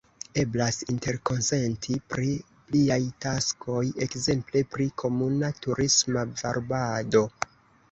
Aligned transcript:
Eblas 0.43 0.77
interkonsenti 0.93 1.97
pri 2.13 2.31
pliaj 2.71 2.97
taskoj, 3.27 3.85
ekzemple 4.07 4.65
pri 4.75 4.89
komuna 5.05 5.55
turisma 5.67 6.27
varbado. 6.43 7.27